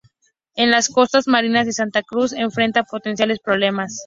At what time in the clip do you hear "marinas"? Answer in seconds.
1.27-1.67